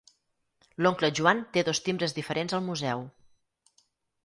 L'oncle 0.85 1.09
Joan 1.19 1.43
té 1.59 1.65
dos 1.69 1.83
timbres 1.89 2.17
diferents 2.21 2.59
al 2.59 2.67
museu. 2.71 3.07